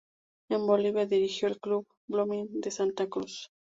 [0.49, 3.51] En Bolivia dirigió al Club Blooming de Santa Cruz.